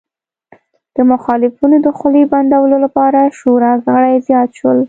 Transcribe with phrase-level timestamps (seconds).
[0.95, 4.77] د مخالفینو د خولې بندولو لپاره شورا غړي زیات شول